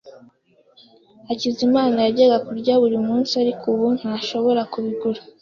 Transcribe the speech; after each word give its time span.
Hakizimana 1.27 1.97
yajyaga 2.05 2.37
kurya 2.47 2.73
buri 2.81 2.97
munsi, 3.07 3.31
ariko 3.43 3.63
ubu 3.73 3.87
ntashobora 3.99 4.61
kubigura. 4.73 5.19